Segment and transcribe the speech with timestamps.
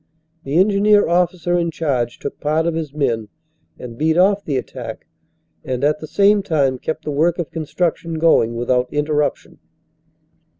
[0.45, 3.27] The engineer officer in charge took part of his men
[3.77, 5.05] and beat off the attack
[5.63, 9.59] and at the same time kept the work of construction going without interruption.